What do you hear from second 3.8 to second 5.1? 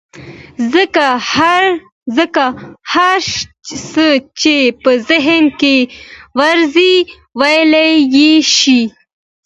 څه چې په